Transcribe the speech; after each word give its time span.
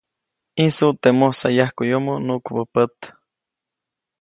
ʼĨjsut 0.55 0.95
teʼ 1.01 1.15
mosayajkuʼyomo 1.19 2.13
nuʼkubä 2.25 2.63
pät. 2.73 2.97